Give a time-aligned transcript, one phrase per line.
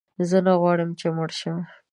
[0.29, 1.57] زه نه غواړم چې مړ شم.